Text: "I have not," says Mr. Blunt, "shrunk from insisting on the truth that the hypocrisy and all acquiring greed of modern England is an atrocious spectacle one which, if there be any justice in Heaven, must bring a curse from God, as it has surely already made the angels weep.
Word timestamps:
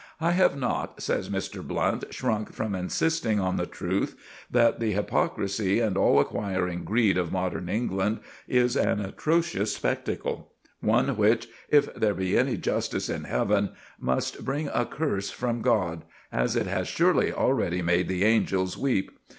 "I 0.19 0.31
have 0.31 0.57
not," 0.57 0.99
says 0.99 1.29
Mr. 1.29 1.63
Blunt, 1.63 2.11
"shrunk 2.11 2.53
from 2.53 2.73
insisting 2.73 3.39
on 3.39 3.57
the 3.57 3.67
truth 3.67 4.15
that 4.49 4.79
the 4.79 4.93
hypocrisy 4.93 5.79
and 5.79 5.95
all 5.95 6.19
acquiring 6.19 6.85
greed 6.85 7.19
of 7.19 7.31
modern 7.31 7.69
England 7.69 8.19
is 8.47 8.75
an 8.75 8.99
atrocious 8.99 9.75
spectacle 9.75 10.53
one 10.79 11.15
which, 11.17 11.47
if 11.69 11.93
there 11.93 12.15
be 12.15 12.35
any 12.35 12.57
justice 12.57 13.09
in 13.09 13.25
Heaven, 13.25 13.73
must 13.99 14.43
bring 14.43 14.69
a 14.73 14.87
curse 14.87 15.29
from 15.29 15.61
God, 15.61 16.03
as 16.31 16.55
it 16.55 16.65
has 16.65 16.87
surely 16.87 17.31
already 17.31 17.83
made 17.83 18.07
the 18.07 18.23
angels 18.25 18.75
weep. 18.79 19.11